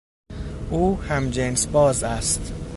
او 0.71 0.95
همجنسباز 1.01 2.03
است. 2.03 2.53